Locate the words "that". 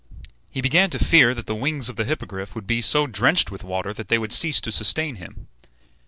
1.35-1.45, 3.93-4.07